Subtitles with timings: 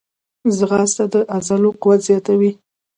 [0.57, 2.51] ځغاسته د عضلو قوت زیاتوي